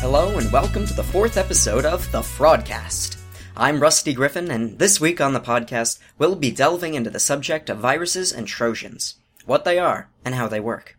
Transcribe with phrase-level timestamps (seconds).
[0.00, 3.16] Hello and welcome to the fourth episode of The Fraudcast.
[3.56, 7.68] I'm Rusty Griffin, and this week on the podcast, we'll be delving into the subject
[7.68, 9.16] of viruses and Trojans,
[9.46, 10.96] what they are, and how they work.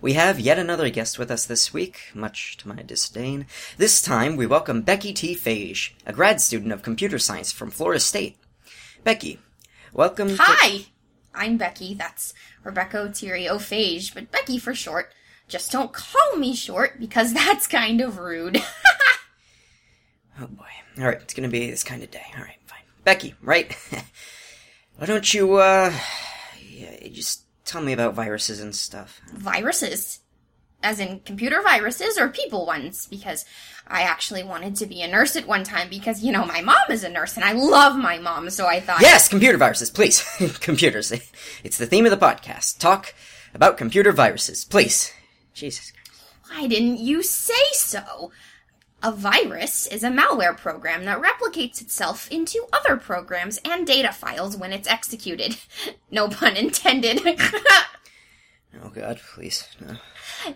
[0.00, 3.46] We have yet another guest with us this week, much to my disdain.
[3.76, 5.34] This time, we welcome Becky T.
[5.34, 8.36] Feige, a grad student of computer science from Florida State.
[9.02, 9.40] Becky,
[9.92, 10.28] welcome.
[10.28, 10.86] to- Hi,
[11.34, 11.94] I'm Becky.
[11.94, 15.12] That's Rebecca O'Teary O'Phage, but Becky for short.
[15.48, 18.62] Just don't call me short because that's kind of rude.
[20.40, 20.64] Oh boy.
[21.00, 22.22] Alright, it's gonna be this kind of day.
[22.36, 22.78] Alright, fine.
[23.02, 23.76] Becky, right?
[24.96, 25.92] Why don't you, uh,
[26.64, 29.20] yeah, just tell me about viruses and stuff.
[29.34, 30.20] viruses.
[30.80, 33.44] As in computer viruses or people ones, because
[33.88, 36.76] I actually wanted to be a nurse at one time because, you know, my mom
[36.88, 39.00] is a nurse and I love my mom, so I thought.
[39.00, 40.22] Yes, computer viruses, please.
[40.60, 41.10] Computers.
[41.64, 42.78] It's the theme of the podcast.
[42.78, 43.12] Talk
[43.54, 45.12] about computer viruses, please.
[45.58, 46.22] Jesus Christ.
[46.50, 48.32] Why didn't you say so?
[49.02, 54.56] A virus is a malware program that replicates itself into other programs and data files
[54.56, 55.56] when it's executed.
[56.10, 57.20] No pun intended.
[58.84, 59.66] Oh god, please.
[59.80, 59.96] No.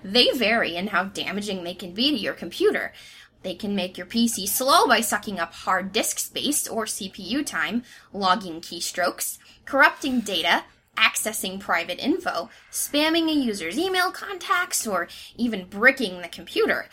[0.05, 2.92] they vary in how damaging they can be to your computer.
[3.42, 7.83] They can make your PC slow by sucking up hard disk space or CPU time,
[8.12, 10.64] logging keystrokes, corrupting data,
[10.96, 16.86] accessing private info, spamming a user's email contacts, or even bricking the computer.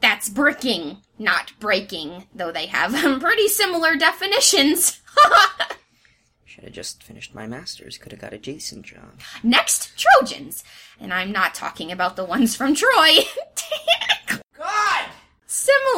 [0.00, 5.00] That's bricking, not breaking, though they have um, pretty similar definitions.
[6.44, 7.98] Should have just finished my master's.
[7.98, 9.20] Could have got a decent job.
[9.42, 10.62] Next, Trojans.
[11.00, 13.18] And I'm not talking about the ones from Troy.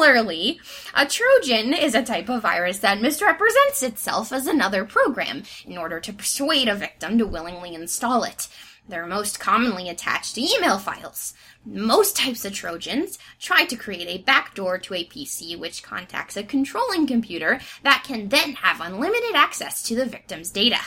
[0.07, 0.61] Similarly,
[0.93, 5.99] a Trojan is a type of virus that misrepresents itself as another program in order
[5.99, 8.47] to persuade a victim to willingly install it.
[8.87, 11.33] They're most commonly attached to email files.
[11.65, 16.43] Most types of Trojans try to create a backdoor to a PC which contacts a
[16.43, 20.79] controlling computer that can then have unlimited access to the victim's data.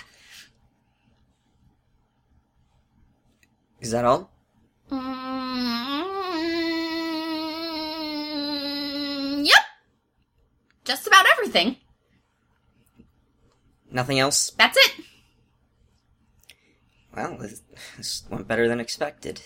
[3.81, 4.31] Is that all?
[4.91, 5.20] Mm,
[11.51, 11.77] About.
[13.91, 14.51] Nothing else?
[14.57, 15.05] That's it.
[17.15, 19.41] Well, this, went better than expected.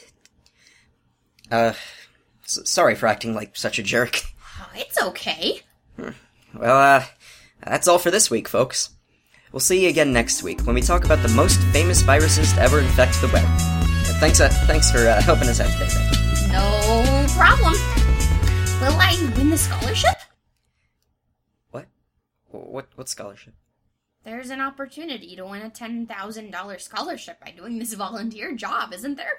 [1.50, 1.72] Uh,
[2.44, 4.20] sorry for acting like such a jerk.
[4.56, 5.62] Oh, it's okay.
[5.98, 6.15] Well,
[6.78, 7.04] uh,
[7.66, 8.91] that's all for this week, folks.
[9.50, 12.60] We'll see you again next week when we talk about the most famous viruses to
[12.60, 13.44] ever infect the web.
[14.21, 16.53] Thanks, uh, thanks for uh, helping us out today, Becky.
[16.53, 17.75] No problem.
[18.81, 20.15] Will I win the scholarship?
[22.60, 22.88] What?
[22.94, 23.09] What?
[23.09, 23.54] Scholarship?
[24.25, 29.34] There's an opportunity to win a $10,000 scholarship by doing this volunteer job, isn't there?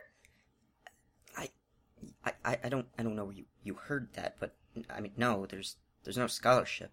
[2.23, 4.55] I, I, I don't, I don't know where you, you heard that, but
[4.89, 6.91] I mean, no, there's, there's no scholarship.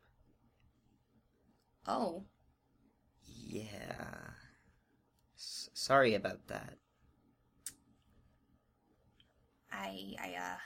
[1.86, 2.24] Oh.
[3.26, 4.06] Yeah.
[5.36, 6.78] S- sorry about that.
[9.70, 10.56] I, I, uh.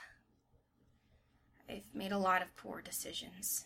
[1.69, 3.65] I've made a lot of poor decisions.